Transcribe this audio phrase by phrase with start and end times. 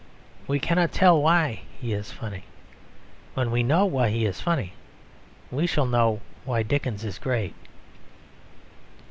[0.47, 2.45] We cannot tell why he is funny.
[3.35, 4.73] When we know why he is funny
[5.51, 7.53] we shall know why Dickens is great.